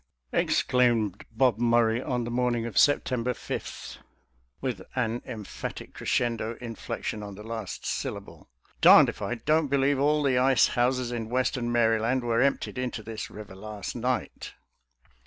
[0.33, 3.99] exclaimed Bob Murray on the morning of September 5,
[4.59, 8.49] with an emphatic cre scendo inflection on the last syllable."
[8.81, 13.03] Darned if I don't believe all the ice houses in western Maryland were emptied into
[13.03, 14.55] this river last night."